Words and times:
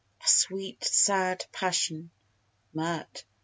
A 0.25 0.27
sweet 0.27 0.83
sad 0.83 1.45
passion 1.51 2.09
MIRT. 2.73 3.23